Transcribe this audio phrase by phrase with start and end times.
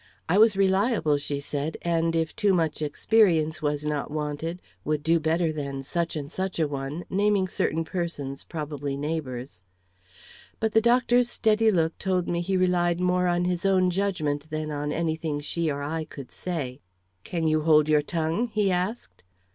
[0.27, 5.19] I was reliable, she said, and if too much experience was not wanted, would do
[5.19, 9.61] better than such and such a one naming certain persons, probably neighbors.
[10.59, 14.71] But the doctor's steady look told me he relied more on his own judgment than
[14.71, 16.81] on anything she or I could say.
[17.23, 19.21] "Can you hold your tongue?" he asked.